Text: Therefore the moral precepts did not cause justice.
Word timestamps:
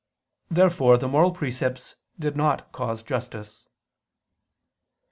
Therefore 0.49 0.97
the 0.97 1.07
moral 1.07 1.31
precepts 1.31 1.95
did 2.17 2.35
not 2.35 2.71
cause 2.71 3.03
justice. 3.03 3.67